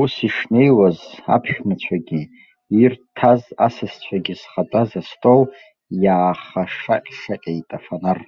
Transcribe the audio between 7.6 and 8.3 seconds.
афанар.